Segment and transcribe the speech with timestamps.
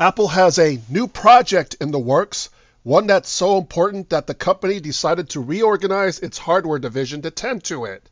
[0.00, 2.50] Apple has a new project in the works,
[2.84, 7.64] one that's so important that the company decided to reorganize its hardware division to tend
[7.64, 8.08] to it.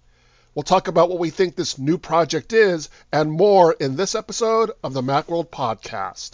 [0.52, 4.72] We'll talk about what we think this new project is and more in this episode
[4.82, 6.32] of the Macworld Podcast.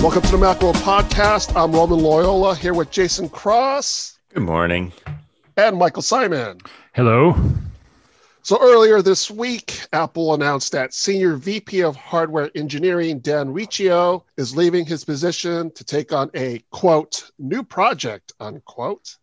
[0.00, 1.60] Welcome to the Macworld Podcast.
[1.60, 4.20] I'm Roman Loyola here with Jason Cross.
[4.32, 4.92] Good morning.
[5.56, 6.60] And Michael Simon.
[6.92, 7.34] Hello.
[8.42, 14.56] So earlier this week, Apple announced that Senior VP of Hardware Engineering Dan Riccio is
[14.56, 19.18] leaving his position to take on a quote new project unquote.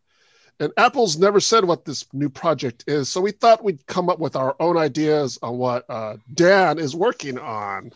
[0.59, 4.19] And Apple's never said what this new project is, so we thought we'd come up
[4.19, 7.91] with our own ideas on what uh, Dan is working on.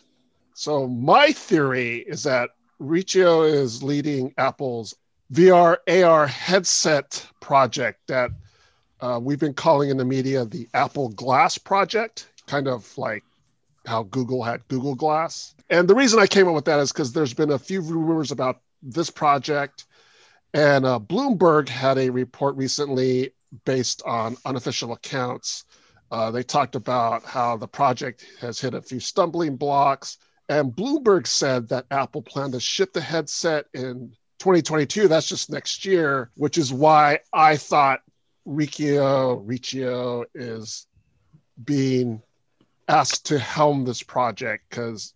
[0.55, 2.49] So my theory is that
[2.79, 4.95] Riccio is leading Apple's
[5.31, 8.31] VR AR headset project that
[9.01, 13.23] uh, we've been calling in the media the Apple Glass Project, kind of like
[13.85, 15.55] how Google had Google Glass.
[15.69, 18.31] And the reason I came up with that is because there's been a few rumors
[18.31, 19.85] about this project.
[20.53, 23.33] And uh, Bloomberg had a report recently
[23.65, 25.65] based on unofficial accounts.
[26.11, 30.17] Uh, they talked about how the project has hit a few stumbling blocks.
[30.49, 35.07] And Bloomberg said that Apple planned to ship the headset in 2022.
[35.07, 38.01] That's just next year, which is why I thought
[38.45, 40.87] Riccio Riccio is
[41.63, 42.21] being
[42.87, 45.13] asked to helm this project because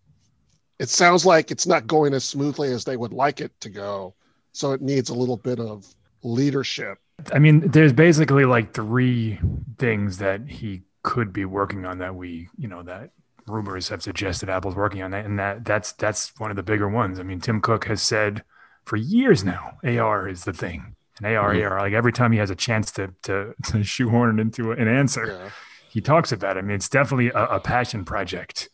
[0.80, 4.14] it sounds like it's not going as smoothly as they would like it to go.
[4.54, 5.86] So it needs a little bit of
[6.24, 6.98] leadership.
[7.34, 9.40] I mean, there's basically like three
[9.78, 13.12] things that he could be working on that we, you know, that
[13.48, 16.90] rumors have suggested Apple's working on that, and that that's that's one of the bigger
[16.90, 17.20] ones.
[17.20, 18.44] I mean, Tim Cook has said
[18.86, 21.72] for years now, AR is the thing an AR, mm-hmm.
[21.72, 21.80] AR.
[21.80, 25.28] Like every time he has a chance to to, to shoehorn it into an answer,
[25.28, 25.50] yeah.
[25.90, 26.60] he talks about it.
[26.60, 28.70] I mean, it's definitely a, a passion project.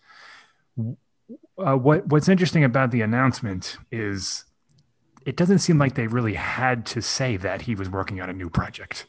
[1.57, 4.45] Uh, what What's interesting about the announcement is
[5.25, 8.33] it doesn't seem like they really had to say that he was working on a
[8.33, 9.05] new project.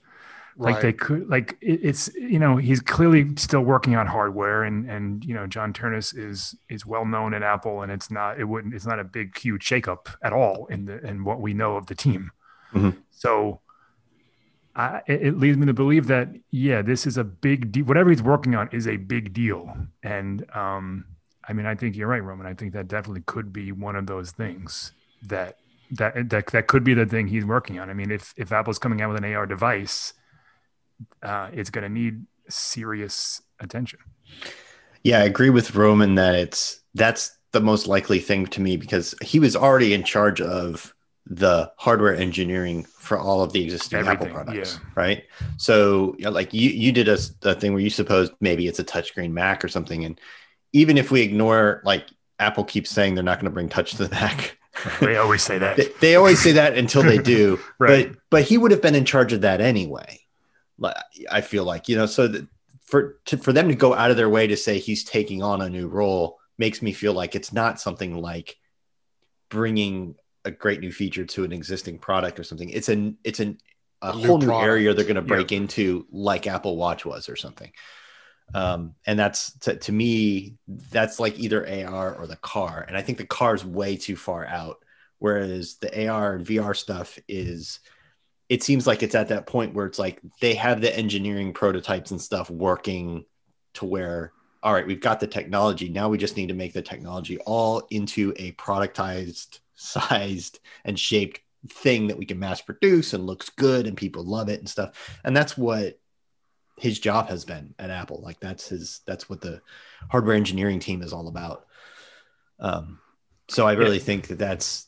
[0.56, 0.74] Right.
[0.74, 4.88] Like they could, like it, it's you know he's clearly still working on hardware, and
[4.88, 8.44] and you know John Ternus is is well known at Apple, and it's not it
[8.44, 11.76] wouldn't it's not a big huge shakeup at all in the in what we know
[11.76, 12.32] of the team.
[12.74, 12.98] Mm-hmm.
[13.10, 13.60] So
[14.74, 17.84] I, it leads me to believe that yeah, this is a big deal.
[17.84, 21.04] Whatever he's working on is a big deal, and um,
[21.46, 22.46] I mean, I think you're right, Roman.
[22.46, 24.92] I think that definitely could be one of those things
[25.24, 25.58] that
[25.90, 27.90] that that that could be the thing he's working on.
[27.90, 30.14] I mean, if if Apple's coming out with an AR device,
[31.22, 33.98] uh, it's going to need serious attention.
[35.02, 39.14] Yeah, I agree with Roman that it's that's the most likely thing to me because
[39.20, 40.94] he was already in charge of
[41.26, 44.88] the hardware engineering for all of the existing Everything, Apple products, yeah.
[44.94, 45.24] right?
[45.56, 48.78] So, you know, like you you did a, a thing where you supposed maybe it's
[48.78, 50.20] a touchscreen Mac or something, and
[50.72, 52.06] even if we ignore like
[52.38, 54.58] Apple keeps saying they're not going to bring touch to the Mac.
[55.00, 55.76] they always say that.
[55.76, 57.60] they, they, always say that until they do.
[57.78, 58.08] right.
[58.08, 60.20] But but he would have been in charge of that anyway.
[61.30, 62.48] I feel like you know, so that
[62.82, 65.60] for to, for them to go out of their way to say he's taking on
[65.60, 68.56] a new role makes me feel like it's not something like
[69.48, 72.70] bringing a great new feature to an existing product or something.
[72.70, 73.58] It's an it's an
[74.02, 77.28] a, a whole new, new area they're going to break into, like Apple Watch was
[77.28, 77.70] or something.
[78.54, 82.84] Um, and that's to, to me, that's like either AR or the car.
[82.86, 84.84] And I think the car is way too far out.
[85.18, 87.78] Whereas the AR and VR stuff is,
[88.48, 92.10] it seems like it's at that point where it's like they have the engineering prototypes
[92.10, 93.24] and stuff working
[93.74, 94.32] to where,
[94.62, 95.88] all right, we've got the technology.
[95.88, 101.40] Now we just need to make the technology all into a productized sized and shaped
[101.68, 105.18] thing that we can mass produce and looks good and people love it and stuff.
[105.24, 105.98] And that's what
[106.78, 108.20] his job has been at Apple.
[108.22, 109.60] Like that's his that's what the
[110.10, 111.66] hardware engineering team is all about.
[112.58, 112.98] Um,
[113.48, 114.04] so I really yeah.
[114.04, 114.86] think that that's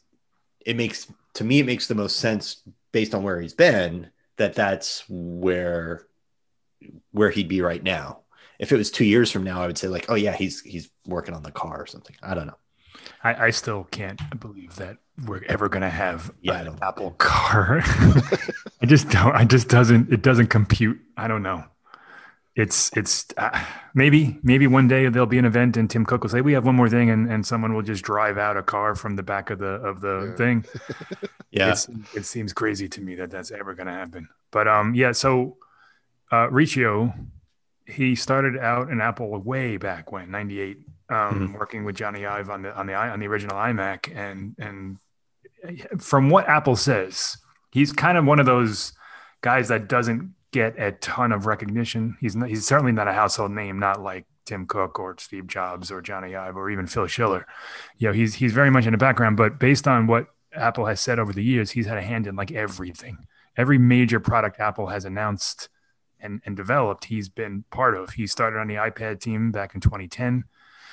[0.65, 2.62] it makes to me it makes the most sense
[2.93, 6.06] based on where he's been that that's where
[7.12, 8.21] where he'd be right now.
[8.59, 10.91] If it was two years from now, I would say like, oh yeah, he's he's
[11.06, 12.16] working on the car or something.
[12.22, 12.59] I don't know.
[13.23, 17.81] I, I still can't believe that we're ever going to have yeah, an Apple car.
[18.83, 19.35] I just don't.
[19.35, 20.13] I just doesn't.
[20.13, 21.01] It doesn't compute.
[21.17, 21.65] I don't know.
[22.57, 23.65] It's it's uh,
[23.95, 26.65] maybe maybe one day there'll be an event and Tim Cook will say we have
[26.65, 29.51] one more thing and, and someone will just drive out a car from the back
[29.51, 30.37] of the of the yeah.
[30.37, 30.65] thing.
[31.51, 34.29] yeah, it's, it seems crazy to me that that's ever going to happen.
[34.53, 35.11] But um, yeah.
[35.11, 35.57] So
[36.31, 37.13] uh, Riccio,
[37.87, 41.53] he started out in Apple way back when '98 um, mm-hmm.
[41.54, 44.98] working with Jony Ive on the on the on the original iMac, and and
[45.98, 47.36] from what Apple says,
[47.72, 48.92] he's kind of one of those
[49.41, 52.16] guys that doesn't get a ton of recognition.
[52.21, 55.91] He's not, he's certainly not a household name, not like Tim Cook or Steve Jobs
[55.91, 57.47] or Jony Ive or even Phil Schiller.
[57.98, 61.00] You know, he's he's very much in the background, but based on what Apple has
[61.00, 63.27] said over the years, he's had a hand in like everything.
[63.57, 65.68] Every major product Apple has announced
[66.21, 68.10] and, and developed, he's been part of.
[68.10, 70.45] He started on the iPad team back in 2010.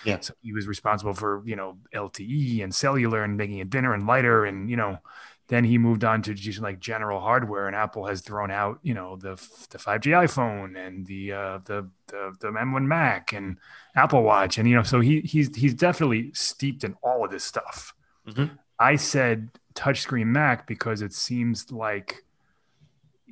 [0.05, 0.19] Yeah.
[0.21, 4.07] So he was responsible for, you know, LTE and cellular and making it thinner and
[4.07, 4.45] lighter.
[4.45, 4.99] And, you know,
[5.47, 8.93] then he moved on to just like general hardware and Apple has thrown out, you
[8.93, 9.35] know, the,
[9.69, 13.57] the 5G iPhone and the, uh, the, the, the M1 Mac and
[13.95, 14.57] Apple watch.
[14.57, 17.93] And, you know, so he, he's, he's definitely steeped in all of this stuff.
[18.27, 18.55] Mm-hmm.
[18.79, 22.23] I said touchscreen Mac because it seems like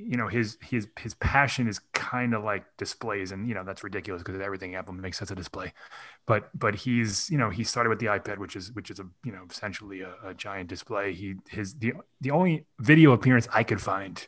[0.01, 3.83] you know his his his passion is kind of like displays and you know that's
[3.83, 5.73] ridiculous because everything apple makes as a display.
[6.25, 9.07] But but he's you know he started with the ipad which is which is a
[9.25, 11.13] you know essentially a, a, giant display.
[11.13, 14.27] He his the the only video appearance i could find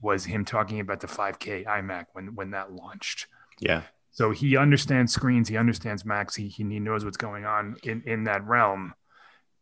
[0.00, 3.26] was him talking about the 5k imac when when that launched.
[3.60, 3.82] Yeah.
[4.10, 8.24] So he understands screens he understands macs he, he knows what's going on in in
[8.24, 8.94] that realm.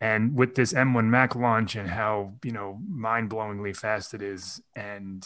[0.01, 5.23] And with this m1 mac launch and how you know mind-blowingly fast it is and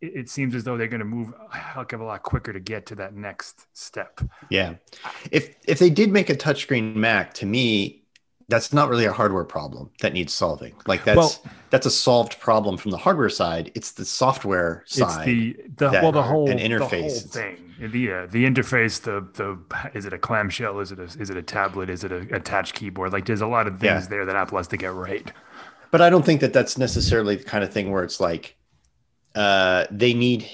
[0.00, 2.60] it, seems as though they're going to move a heck of a lot quicker to
[2.60, 4.20] get to that next step.
[4.50, 4.74] Yeah.
[5.30, 8.02] If if they did make a touchscreen Mac, to me,
[8.48, 10.74] that's not really a hardware problem that needs solving.
[10.86, 11.34] Like that's well,
[11.70, 13.72] that's a solved problem from the hardware side.
[13.74, 15.28] It's the software side.
[15.28, 17.62] It's the, the well the whole an interface the whole thing.
[17.78, 19.02] The uh, the interface.
[19.02, 19.58] The the
[19.94, 20.80] is it a clamshell?
[20.80, 21.90] Is it a is it a tablet?
[21.90, 23.12] Is it a attached keyboard?
[23.12, 24.08] Like there's a lot of things yeah.
[24.08, 25.30] there that Apple has to get right.
[25.90, 28.55] But I don't think that that's necessarily the kind of thing where it's like
[29.36, 30.48] uh, they need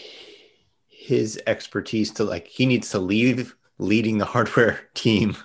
[0.88, 5.36] his expertise to like he needs to leave leading the hardware team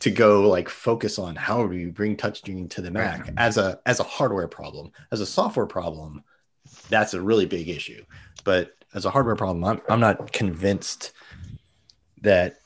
[0.00, 3.80] to go like focus on how do you bring touchscreen to the Mac as a
[3.86, 4.90] as a hardware problem.
[5.10, 6.22] As a software problem,
[6.88, 8.04] that's a really big issue.
[8.44, 11.12] But as a hardware problem, I'm I'm not convinced
[12.22, 12.60] that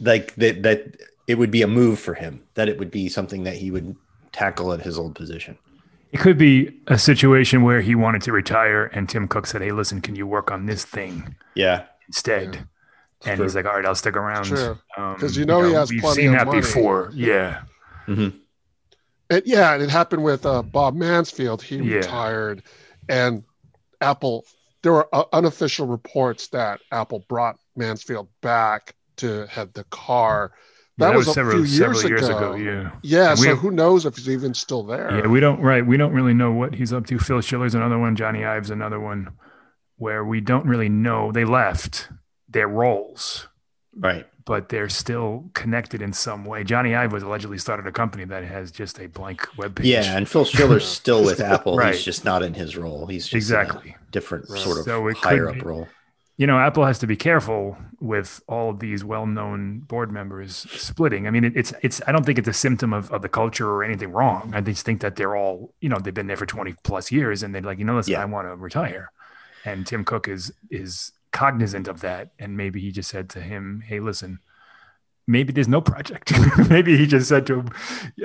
[0.00, 0.96] like that that
[1.26, 3.96] it would be a move for him, that it would be something that he would
[4.32, 5.56] tackle at his old position.
[6.14, 9.72] It could be a situation where he wanted to retire, and Tim Cook said, "Hey,
[9.72, 11.86] listen, can you work on this thing?" Yeah.
[12.06, 13.30] Instead, yeah.
[13.30, 13.44] and true.
[13.44, 15.90] he's like, "All right, I'll stick around." Because um, you, know, you know he has
[15.90, 16.60] we've plenty seen of that money.
[16.60, 17.10] before.
[17.14, 17.62] Yeah.
[18.06, 18.38] Mm-hmm.
[19.30, 21.60] And yeah, it happened with uh, Bob Mansfield.
[21.60, 21.96] He yeah.
[21.96, 22.62] retired,
[23.08, 23.42] and
[24.00, 24.44] Apple.
[24.82, 30.52] There were uh, unofficial reports that Apple brought Mansfield back to head the car
[30.98, 32.52] that, that was, was, several, few years, years ago.
[32.52, 32.54] ago.
[32.54, 32.92] Yeah.
[33.02, 33.34] Yeah.
[33.34, 35.18] so who knows if he's even still there?
[35.18, 35.60] Yeah, we don't.
[35.60, 35.84] Right.
[35.84, 37.18] We don't really know what he's up to.
[37.18, 38.16] Phil Schiller's another one.
[38.16, 39.30] Jony Ive's another one,
[39.96, 41.32] where we don't really know.
[41.32, 42.08] They left
[42.48, 43.48] their roles.
[43.96, 44.26] Right.
[44.44, 46.62] But they're still connected in some way.
[46.62, 49.86] Jony Ive was allegedly started a company that has just a blank web page.
[49.86, 51.76] Yeah, and Phil Schiller's still with Apple.
[51.76, 51.94] right.
[51.94, 53.06] He's just not in his role.
[53.06, 54.60] He's just exactly different right.
[54.60, 55.88] sort of so higher up role
[56.36, 61.28] you know, Apple has to be careful with all of these well-known board members splitting.
[61.28, 62.02] I mean, it, it's it's.
[62.08, 64.52] I don't think it's a symptom of, of the culture or anything wrong.
[64.52, 67.42] I just think that they're all, you know, they've been there for twenty plus years,
[67.44, 68.22] and they're like, you know, listen, yeah.
[68.22, 69.12] I want to retire.
[69.64, 73.82] And Tim Cook is is cognizant of that, and maybe he just said to him,
[73.86, 74.40] "Hey, listen."
[75.26, 76.34] Maybe there's no project.
[76.68, 77.70] maybe he just said to him,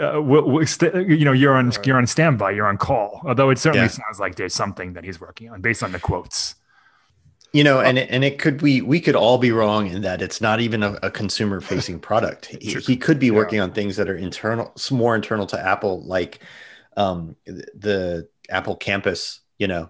[0.03, 3.51] uh, we'll, we'll st- "You know, you're on you're on standby, you're on call." Although
[3.51, 3.87] it certainly yeah.
[3.87, 6.55] sounds like there's something that he's working on based on the quotes
[7.53, 10.21] you know and it, and it could we we could all be wrong in that
[10.21, 13.63] it's not even a, a consumer facing product he, he, could be working yeah.
[13.63, 16.39] on things that are internal more internal to apple like
[16.97, 19.89] um, the apple campus you know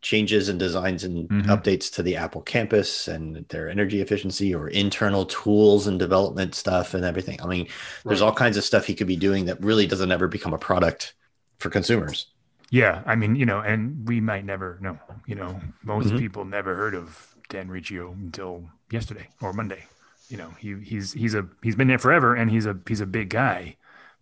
[0.00, 1.50] changes and designs and mm-hmm.
[1.50, 6.94] updates to the apple campus and their energy efficiency or internal tools and development stuff
[6.94, 7.66] and everything i mean
[8.04, 8.26] there's right.
[8.26, 11.14] all kinds of stuff he could be doing that really doesn't ever become a product
[11.58, 12.26] for consumers
[12.74, 14.98] yeah, I mean, you know, and we might never know.
[15.26, 16.18] You know, most mm-hmm.
[16.18, 19.84] people never heard of Dan Riccio until yesterday or Monday.
[20.28, 23.06] You know, he he's he's a he's been there forever, and he's a he's a
[23.06, 23.76] big guy,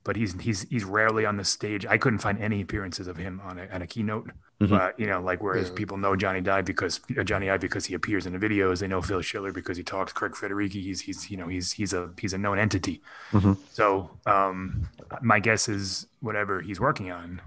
[0.05, 1.87] but he's he's he's rarely on the stage.
[1.87, 4.31] I couldn't find any appearances of him on a, on a keynote.
[4.61, 4.77] Mm-hmm.
[4.77, 5.75] But you know, like whereas yeah.
[5.75, 8.87] people know Jony Ive because uh, Jony Ive because he appears in the videos, they
[8.87, 10.13] know Phil Schiller because he talks.
[10.13, 13.03] Craig Federighi, he's he's you know he's he's a he's a known entity.
[13.33, 13.55] Mm-hmm.
[13.73, 14.89] So um,
[15.21, 17.41] my guess is whatever he's working on,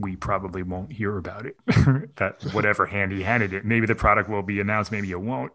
[0.00, 1.56] we probably won't hear about it.
[2.16, 5.52] that whatever hand he handed it, maybe the product will be announced, maybe it won't.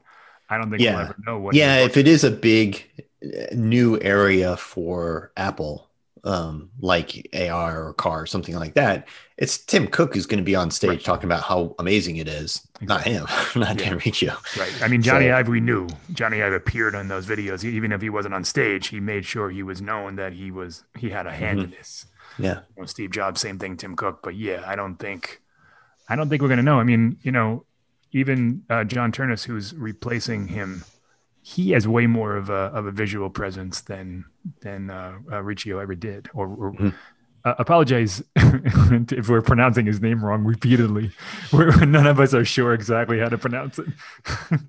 [0.50, 0.96] I don't think yeah.
[0.96, 1.56] we'll ever know what.
[1.56, 2.86] Yeah, if it is a big
[3.24, 5.90] uh, new area for Apple,
[6.24, 10.44] um, like AR or car or something like that, it's Tim Cook who's going to
[10.44, 11.04] be on stage right.
[11.04, 12.68] talking about how amazing it is.
[12.82, 12.88] Exactly.
[12.88, 13.26] Not him,
[13.62, 13.90] not yeah.
[13.90, 14.36] Dan Riccio.
[14.58, 14.74] Right.
[14.82, 17.64] I mean, Johnny so, Ive, we knew Jony Ive appeared on those videos.
[17.64, 20.84] Even if he wasn't on stage, he made sure he was known that he was
[20.98, 21.72] he had a hand mm-hmm.
[21.74, 22.06] in this.
[22.38, 22.60] Yeah.
[22.76, 24.20] You know, Steve Jobs, same thing, Tim Cook.
[24.24, 25.42] But yeah, I don't think,
[26.10, 26.80] I don't think we're going to know.
[26.80, 27.66] I mean, you know,
[28.12, 30.84] even uh, John Ternus, who's replacing him
[31.48, 34.26] he has way more of a of a visual presence than
[34.62, 36.28] than uh, uh, Riccio ever did.
[36.34, 36.90] Or, or mm-hmm.
[37.46, 41.12] uh, apologize if we're pronouncing his name wrong repeatedly.
[41.54, 43.86] We're, none of us are sure exactly how to pronounce it.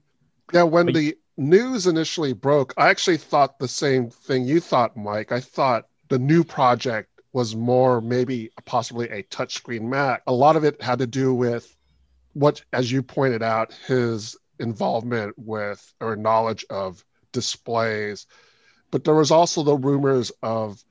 [0.52, 5.32] yeah, when the news initially broke, I actually thought the same thing you thought, Mike.
[5.32, 10.22] I thought the new project was more maybe possibly a touchscreen Mac.
[10.26, 11.76] A lot of it had to do with
[12.32, 18.24] what, as you pointed out, his involvement with or knowledge of displays.
[18.90, 20.82] But there was also the rumors of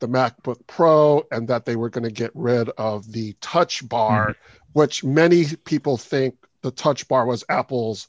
[0.00, 4.32] the MacBook Pro and that they were going to get rid of the touch bar,
[4.32, 4.72] mm-hmm.
[4.74, 8.08] which many people think the touch bar was Apple's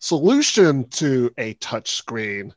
[0.00, 2.52] solution to a touch screen.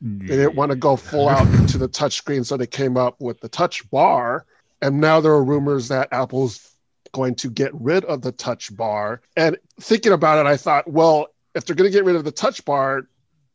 [0.00, 3.20] They didn't want to go full out into the touch screen, so they came up
[3.20, 4.46] with the touch bar.
[4.80, 6.74] And now there are rumors that Apple's
[7.12, 9.20] going to get rid of the touch bar.
[9.36, 12.32] And thinking about it, I thought, well, if they're going to get rid of the
[12.32, 13.08] touch bar,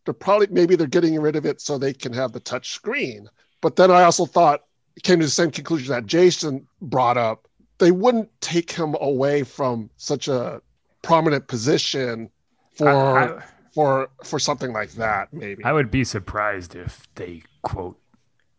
[0.06, 3.28] they're probably maybe they're getting rid of it so they can have the touch screen.
[3.62, 4.66] But then I also thought
[5.02, 7.48] came to the same conclusion that Jason brought up.
[7.80, 10.62] They wouldn't take him away from such a
[11.02, 12.30] prominent position
[12.76, 13.44] for I, I,
[13.76, 15.32] for for something like that.
[15.34, 18.00] Maybe I would be surprised if they quote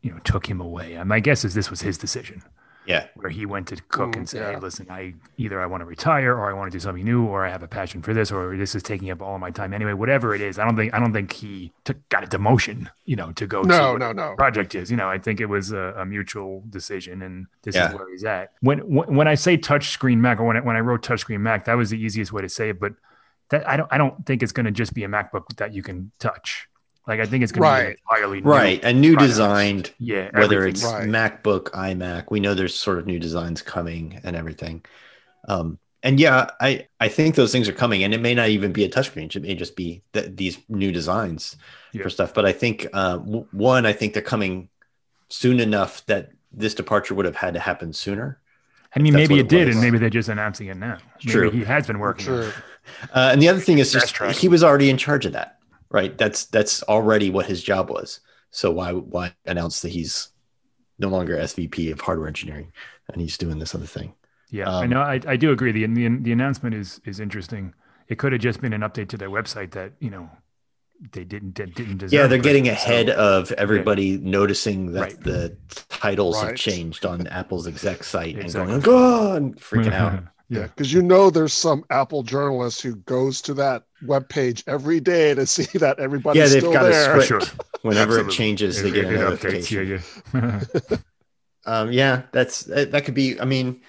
[0.02, 1.02] you know took him away.
[1.04, 2.42] My guess is this was his decision.
[2.86, 3.08] Yeah.
[3.16, 4.52] Where he went to Cook mm, and said yeah.
[4.52, 7.24] hey, listen, I either I want to retire or I want to do something new
[7.24, 9.50] or I have a passion for this or this is taking up all of my
[9.50, 9.92] time anyway.
[9.92, 13.16] Whatever it is, I don't think I don't think he took, got a demotion, you
[13.16, 14.34] know, to go no, to no, no.
[14.36, 14.88] project is.
[14.88, 17.88] You know, I think it was a, a mutual decision and this yeah.
[17.88, 18.52] is where he's at.
[18.60, 21.74] When when I say touchscreen Mac or when I, when I wrote touchscreen Mac, that
[21.74, 22.78] was the easiest way to say it.
[22.78, 22.92] But
[23.50, 25.82] that I don't I don't think it's going to just be a MacBook that you
[25.82, 26.68] can touch.
[27.06, 27.82] Like I think it's going right.
[27.82, 29.92] to be entirely new right, a new designed.
[29.98, 31.08] Yeah, whether it's right.
[31.08, 34.84] MacBook, iMac, we know there's sort of new designs coming and everything.
[35.48, 38.72] Um, and yeah, I I think those things are coming, and it may not even
[38.72, 41.56] be a touchscreen; it may just be th- these new designs
[41.92, 42.02] yeah.
[42.02, 42.34] for stuff.
[42.34, 44.68] But I think uh, w- one, I think they're coming
[45.28, 48.40] soon enough that this departure would have had to happen sooner.
[48.94, 50.98] I mean, maybe it, it did, and maybe they're just announcing it now.
[51.24, 52.26] Maybe True, he has been working.
[52.26, 52.52] True.
[53.12, 55.56] Uh, and the other thing is just he was already in charge of that
[55.90, 56.16] right?
[56.16, 58.20] That's that's already what his job was.
[58.50, 60.28] So why why announce that he's
[60.98, 62.72] no longer SVP of hardware engineering
[63.12, 64.14] and he's doing this other thing?
[64.50, 65.00] Yeah, um, I know.
[65.00, 65.72] I, I do agree.
[65.72, 67.74] The, the the announcement is is interesting.
[68.08, 70.30] It could have just been an update to their website that you know
[71.12, 72.12] they didn't didn't deserve.
[72.12, 74.18] Yeah, they're getting ahead so, of everybody yeah.
[74.22, 75.20] noticing that right.
[75.20, 75.56] the
[75.88, 76.50] titles right.
[76.50, 78.74] have changed on Apple's exec site exactly.
[78.74, 80.22] and going, "Oh," and freaking out.
[80.48, 85.00] Yeah, because you know there's some Apple journalist who goes to that web page every
[85.00, 87.18] day to see that everybody's yeah, they've still got there.
[87.18, 87.54] a script.
[87.82, 90.02] Whenever it changes, they get a notification.
[90.34, 90.96] Yeah, yeah.
[91.66, 93.40] um, yeah, that's that could be.
[93.40, 93.80] I mean,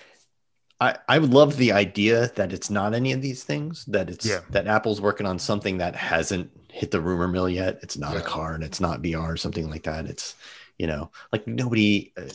[0.79, 3.85] I I would love the idea that it's not any of these things.
[3.85, 4.41] That it's yeah.
[4.49, 7.79] that Apple's working on something that hasn't hit the rumor mill yet.
[7.81, 8.19] It's not yeah.
[8.19, 10.05] a car and it's not VR or something like that.
[10.05, 10.35] It's
[10.77, 12.29] you know like nobody uh,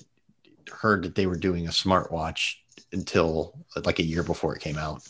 [0.73, 2.57] heard that they were doing a smartwatch
[2.93, 5.03] until like a year before it came out,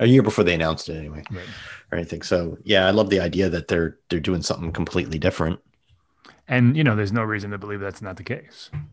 [0.00, 1.44] a year before they announced it anyway, right.
[1.90, 2.22] or anything.
[2.22, 5.60] So yeah, I love the idea that they're they're doing something completely different.
[6.48, 8.70] And you know, there's no reason to believe that's not the case.
[8.72, 8.88] I mean,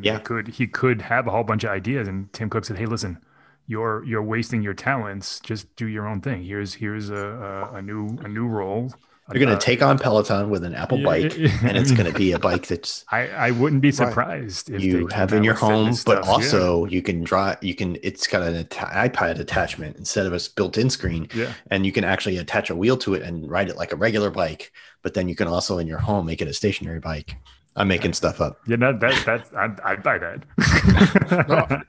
[0.00, 2.78] yeah, he could he could have a whole bunch of ideas, and Tim Cook said,
[2.78, 3.18] "Hey, listen."
[3.68, 5.38] You're you're wasting your talents.
[5.38, 6.42] Just do your own thing.
[6.42, 8.92] Here's here's a, a, a new a new role
[9.32, 12.16] you're going to uh, take on Peloton with an Apple bike, and it's going to
[12.16, 13.04] be a bike that's.
[13.10, 16.28] I, I wouldn't be surprised if you have in your home, but stuff.
[16.28, 16.92] also yeah.
[16.92, 17.54] you can draw.
[17.60, 17.96] You can.
[18.02, 21.28] It's got an iPad attachment instead of a built-in screen.
[21.34, 21.52] Yeah.
[21.70, 24.30] And you can actually attach a wheel to it and ride it like a regular
[24.30, 24.72] bike.
[25.02, 27.36] But then you can also in your home make it a stationary bike.
[27.76, 28.60] I'm making stuff up.
[28.66, 31.46] Yeah, that that that's I'd, I'd buy that.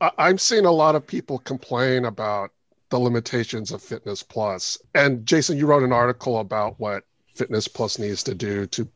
[0.00, 2.52] no, I'm seeing a lot of people complain about
[2.90, 4.78] the limitations of Fitness Plus.
[4.94, 8.88] And Jason, you wrote an article about what Fitness Plus needs to do to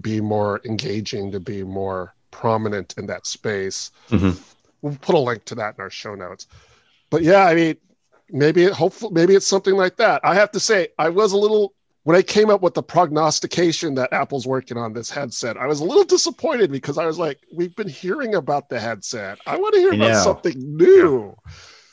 [0.00, 3.90] be more engaging, to be more prominent in that space.
[4.08, 4.40] Mm-hmm.
[4.80, 6.46] We'll put a link to that in our show notes.
[7.10, 7.76] But yeah, I mean,
[8.30, 10.20] maybe it hopefully maybe it's something like that.
[10.24, 13.94] I have to say, I was a little when I came up with the prognostication
[13.94, 17.38] that Apple's working on this headset, I was a little disappointed because I was like,
[17.54, 19.38] we've been hearing about the headset.
[19.46, 21.36] I want to hear about something new.
[21.46, 21.52] Yeah.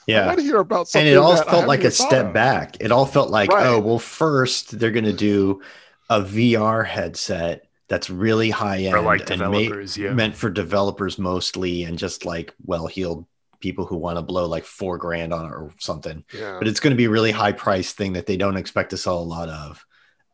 [0.10, 0.24] Yeah.
[0.24, 1.08] I want to hear about something.
[1.08, 2.78] And it all felt like a step back.
[2.80, 3.68] It all felt like, oh, right.
[3.68, 5.62] oh, well, first they're going to do
[6.10, 10.14] a VR headset that's really high end like and yeah.
[10.14, 13.26] meant for developers mostly and just like well heeled
[13.60, 16.24] people who want to blow like four grand on it or something.
[16.34, 16.58] Yeah.
[16.58, 18.98] But it's going to be a really high priced thing that they don't expect to
[18.98, 19.86] sell a lot of.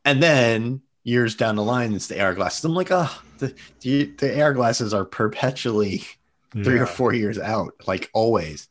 [0.03, 2.63] And then years down the line, it's the AR glasses.
[2.63, 6.03] I'm like, oh, the, the, the AR glasses are perpetually
[6.51, 6.81] three yeah.
[6.81, 8.69] or four years out, like always.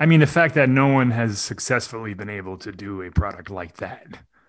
[0.00, 3.50] I mean, the fact that no one has successfully been able to do a product
[3.50, 4.06] like that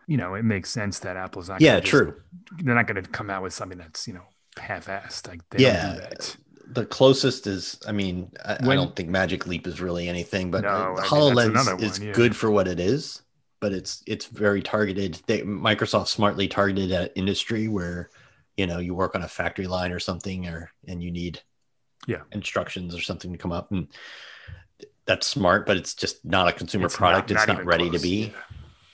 [0.09, 1.61] you know, it makes sense that Apple's not.
[1.61, 2.15] Yeah, just, true.
[2.63, 4.23] They're not going to come out with something that's you know
[4.57, 5.27] half-assed.
[5.27, 5.93] Like they Yeah.
[5.93, 6.35] do that.
[6.71, 10.61] The closest is, I mean, I, I don't think Magic Leap is really anything, but
[10.63, 12.11] No, I mean, that's Hololens one, is yeah.
[12.11, 13.21] good for what it is.
[13.59, 15.21] But it's it's very targeted.
[15.27, 18.09] They, Microsoft smartly targeted at industry where,
[18.57, 21.39] you know, you work on a factory line or something, or and you need,
[22.07, 22.21] Yeah.
[22.31, 23.89] instructions or something to come up, and
[25.09, 25.65] that's smart.
[25.65, 27.31] But it's just not a consumer It's product.
[27.31, 28.01] it's not even ready close.
[28.01, 28.17] to be.
[28.27, 28.31] Yeah.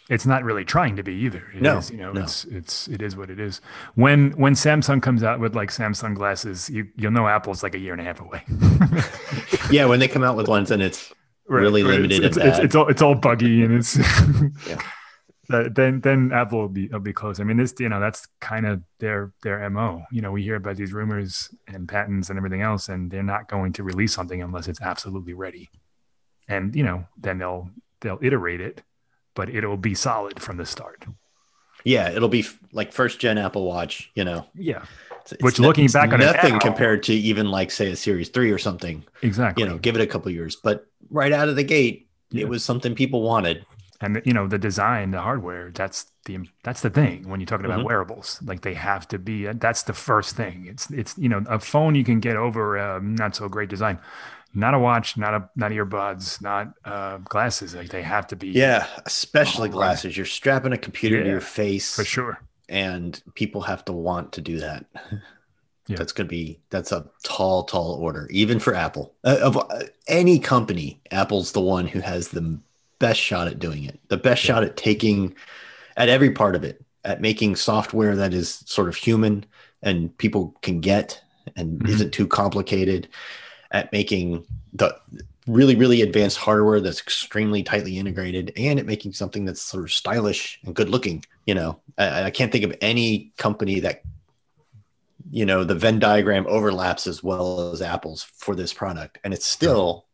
[0.08, 1.44] It's not really trying to be either.
[1.56, 2.22] It No, is, you know, no.
[2.22, 3.60] it's it's it is what it is.
[3.96, 7.80] When when Samsung comes out with like Samsung glasses, you you'll know Apple's like a
[7.80, 8.44] year and a half away.
[9.72, 11.12] Yeah, when they come out with ones and it's
[11.48, 13.98] Really limited It's, and it's, it's all it's all buggy and it's
[14.68, 14.80] Yeah.
[15.48, 17.40] Then then Apple will be will be close.
[17.40, 20.04] I mean, this you know that's kind of their their mo.
[20.12, 23.48] You know, we hear about these rumors and patents and everything else, and they're not
[23.48, 25.70] going to release something unless it's absolutely ready.
[26.48, 27.70] And you know, then they'll
[28.02, 28.82] they'll iterate it,
[29.34, 31.06] but it'll be solid from the start.
[31.84, 34.10] yeah, it'll be f- like first gen Apple Watch.
[34.16, 34.78] You know, Yeah,
[35.12, 37.96] It's- it's Which no- looking back on it nothing compared to even like say a
[37.96, 39.04] Series Three or something.
[39.22, 39.64] exactly.
[39.64, 42.42] You know, give it a couple years, but right out of the gate, Yeah.
[42.44, 43.66] it was something people wanted.
[44.02, 47.66] and you know the design the hardware that's the that's the thing when you're talking
[47.66, 47.86] about Mhm.
[47.86, 51.60] wearables like they have to be that's the first thing it's it's you know a
[51.60, 53.98] phone you can get over uh, not so great design
[54.56, 58.48] not a watch not a not earbuds not uh glasses like they have to be
[58.50, 60.16] Yeah, especially glasses.
[60.18, 64.42] You're strapping a computer to your face, for sure and people have to want to
[64.42, 64.86] do that.
[65.88, 65.98] Yeah.
[65.98, 69.14] That's going to be that's a tall, tall order, even for Apple.
[69.24, 72.60] Uh, of uh, any company, Apple's the one who has the
[72.98, 74.56] best shot at doing it, the best Yeah.
[74.56, 75.36] shot at taking
[75.96, 79.46] at every part of it, at making software that is sort of human
[79.84, 81.22] and people can get
[81.56, 81.90] and Mhm.
[81.90, 83.08] isn't too complicated,
[83.76, 84.96] at making the
[85.48, 89.92] really, really advanced hardware that's extremely tightly integrated, and at making something that's sort of
[89.92, 91.24] stylish and good looking.
[91.46, 94.02] You know, I, I can't think of any company that
[95.30, 99.46] you know the venn diagram overlaps as well as apple's for this product and it's
[99.46, 100.06] still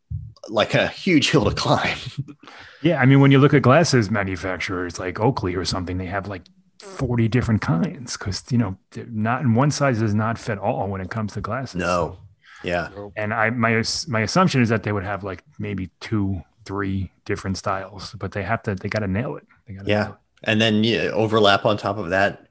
[0.48, 1.98] like a huge hill to climb.
[2.82, 6.28] Yeah i mean when you look at glasses manufacturers like oakley or something they have
[6.28, 6.44] like
[6.80, 8.78] 40 different kinds because you know
[9.12, 11.76] not and one size does not fit all when it comes to glasses.
[11.76, 12.18] No
[12.64, 17.12] yeah and I my my assumption is that they would have like maybe two, three
[17.26, 19.46] different styles, but they have to they got to nail it.
[19.68, 20.12] They got to Yeah.
[20.44, 22.48] and then yeah, overlap on top of that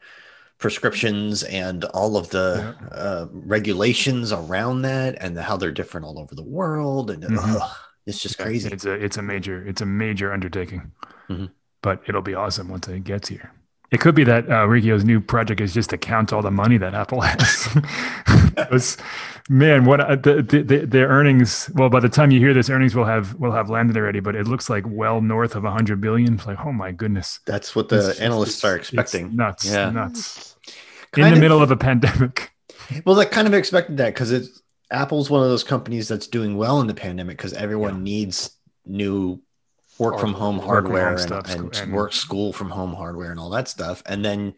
[0.58, 6.34] prescriptions and all of the uh, regulations around that and how they're different all over
[6.34, 7.60] the world and Mhm.
[7.60, 7.70] ugh,
[8.06, 10.92] it's just crazy It's a it's a major it's a major undertaking,
[11.30, 11.50] Mhm.
[11.82, 13.52] but it'll be awesome once it gets here.
[13.90, 16.78] It could be that uh, Riccio's new project is just to count all the money
[16.78, 17.68] that Apple has.
[18.70, 18.96] 'Cause,
[19.48, 21.68] man, what uh, the, the, the, their earnings?
[21.74, 24.36] Well, by the time you hear this, earnings will have will have landed already, but
[24.36, 26.34] it looks like well north of hundred billion.
[26.34, 29.66] It's like, oh my goodness, that's what the It's just- analysts are it's expecting nuts,
[29.66, 29.90] Yeah.
[29.90, 30.54] nuts.
[31.16, 32.50] In the of- middle of a pandemic.
[33.06, 36.56] Well, I kind of expected that because it's Apple's one of those companies that's doing
[36.56, 38.50] well in the pandemic because everyone needs
[38.84, 39.40] new
[40.00, 41.02] work from home Hardware.
[41.04, 44.24] Home and, stuff, and, and- work school from home hardware and all that stuff, and
[44.24, 44.54] then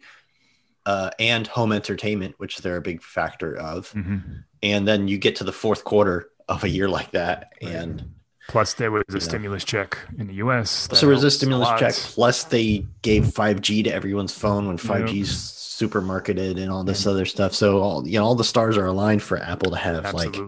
[0.85, 4.43] uh, and home entertainment, which they're a big factor of, Mhm.
[4.61, 7.73] and then you get to the fourth quarter of a year like that, Right.
[7.75, 8.03] and
[8.49, 9.19] Plus, there was a know.
[9.19, 10.89] stimulus check in the U.S.
[10.91, 11.79] so there was a stimulus lot.
[11.79, 11.93] check.
[11.93, 17.23] Plus, they gave 5G to everyone's phone when 5G's super marketed and all this other
[17.25, 17.53] stuff.
[17.53, 20.47] So all you know, all the stars are aligned for Apple to have like yeah.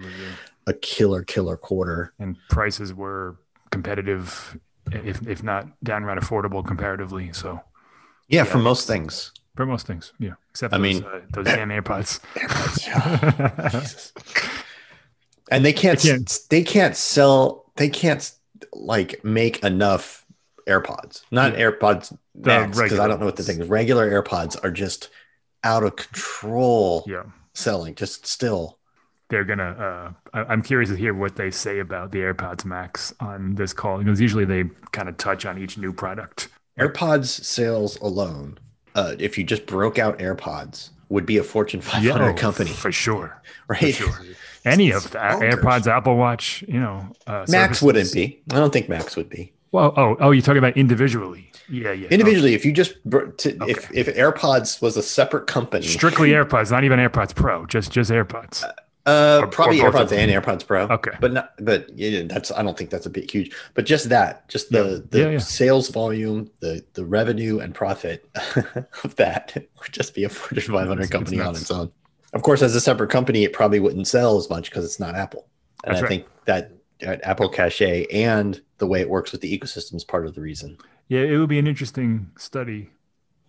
[0.67, 2.11] a killer, killer quarter.
[2.19, 3.37] and prices were
[3.71, 4.59] competitive,
[4.91, 7.31] if if not downright affordable comparatively.
[7.33, 7.61] So
[8.27, 9.31] Yeah, Yeah, for most things.
[9.55, 12.19] for most things, yeah, except I those, mean- uh, those damn AirPods.
[15.51, 18.31] And they can't, They can't- they can't sell they can't
[18.73, 20.25] like make enough
[20.67, 21.21] AirPods.
[21.29, 21.69] Not Yeah.
[21.69, 23.67] AirPods Max because I don't know what the thing is.
[23.67, 25.09] Regular AirPods are just
[25.63, 27.93] out of control yeah, selling.
[27.95, 28.79] Just still.
[29.29, 30.13] They're gonna.
[30.33, 33.73] Uh, I, I'm curious to hear what they say about the AirPods Max on this
[33.73, 36.49] call because usually they kind of touch on each new product.
[36.79, 38.57] AirPods sales alone,
[38.95, 42.69] uh, if you just broke out AirPods, would be a Fortune 500 Yeah, oh, company,
[42.69, 43.41] for sure.
[43.67, 43.95] Right.
[43.95, 44.25] For sure.
[44.63, 45.53] Any of the bonkers.
[45.53, 47.81] AirPods, Apple Watch, you know, uh, Max services.
[47.83, 48.41] wouldn't be.
[48.51, 49.53] I don't think Max would be.
[49.71, 51.51] Well, oh, oh, you're talking about individually.
[51.69, 52.07] Yeah, yeah.
[52.09, 53.99] Individually, if you just to, if Okay.
[53.99, 58.09] if AirPods was a separate company, Oh, strictly AirPods, not even AirPods Pro, just just
[58.11, 58.63] AirPods.
[58.63, 58.71] uh,
[59.07, 60.83] or- probably or AirPods and AirPods Pro.
[60.87, 61.11] Okay.
[61.19, 63.51] but not but yeah, that's I don't think that's a bit huge.
[63.73, 65.07] But just that, just the Yeah.
[65.09, 65.37] the Yeah, yeah.
[65.39, 68.27] sales volume, the the revenue and profit
[69.03, 71.91] of that would just be a Fortune 500 It's- company it's on its own.
[72.33, 75.15] Of course, as a separate company, it probably wouldn't sell as much because it's not
[75.15, 75.47] Apple.
[75.85, 76.09] And That's I right.
[76.09, 76.71] think that
[77.05, 80.41] uh, Apple cachet and the way it works with the ecosystem is part of the
[80.41, 80.77] reason.
[81.07, 82.89] Yeah, it would be an interesting study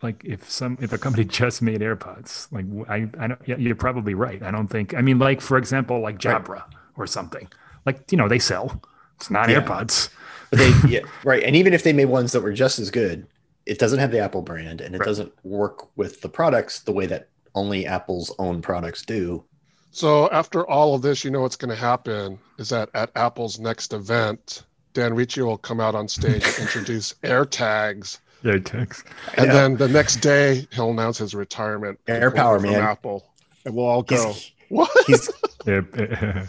[0.03, 3.75] like if some if a company just made AirPods, like I I don't yeah, you're
[3.75, 4.43] probably right.
[4.43, 6.63] I don't think I mean like for example like Jabra right.
[6.97, 7.49] or something.
[7.85, 8.83] Like you know they sell.
[9.17, 9.61] It's not yeah.
[9.61, 10.11] AirPods.
[10.51, 11.43] But they yeah, right.
[11.43, 13.27] And even if they made ones that were just as good,
[13.65, 15.07] it doesn't have the Apple brand and it right.
[15.07, 19.45] doesn't work with the products the way that only Apple's own products do.
[19.91, 23.59] So after all of this, you know what's going to happen is that at Apple's
[23.59, 28.19] next event, Dan Ricci will come out on stage and introduce AirTags.
[28.43, 29.05] AirTags.
[29.37, 31.99] And then the next day, he'll announce his retirement.
[32.07, 32.75] AirPower, man.
[32.75, 33.25] Apple.
[33.65, 34.91] And we'll all go, he's, what?
[35.07, 35.31] He's,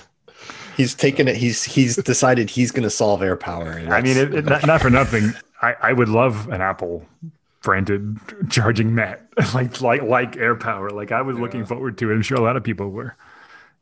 [0.77, 1.35] he's taken it.
[1.35, 3.71] He's he's decided he's going to solve air power.
[3.89, 5.33] I mean, it, it, not, not for nothing.
[5.61, 7.05] I, I would love an Apple
[7.63, 8.17] branded
[8.49, 10.91] charging mat like like like AirPower.
[10.91, 11.41] Like I was yeah.
[11.41, 12.13] looking forward to it.
[12.13, 13.15] I'm sure a lot of people were.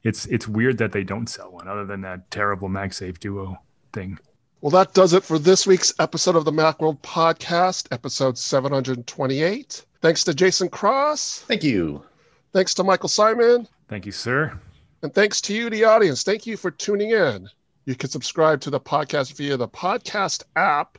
[0.03, 3.59] It's it's weird that they don't sell one other than that terrible MagSafe Duo
[3.91, 4.19] thing.
[4.65, 9.86] Well, that does it for this week's episode of the Macworld Podcast, episode 728.
[10.01, 11.41] Thanks to Jason Cross.
[11.41, 12.04] Thank you.
[12.51, 13.67] Thanks to Michael Simon.
[13.88, 14.60] Thank you, sir.
[15.04, 16.23] And thanks to you, the audience.
[16.23, 17.47] Thank you for tuning in.
[17.86, 20.97] You can subscribe to the podcast via the podcast app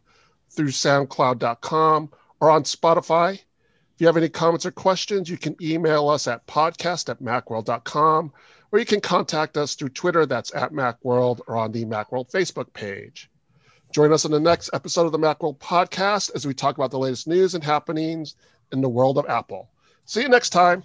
[0.49, 3.33] through soundcloud.com or on Spotify.
[3.33, 3.41] If
[3.99, 8.33] you have any comments or questions, you can email us at podcast at macworld.com
[8.71, 12.73] or you can contact us through Twitter, that's at Macworld, or on the Macworld Facebook
[12.73, 13.29] page.
[13.93, 16.99] Join us on the next episode of the Macworld podcast as we talk about the
[16.99, 18.35] latest news and happenings
[18.73, 19.71] in the world of Apple.
[20.05, 20.83] See you next time.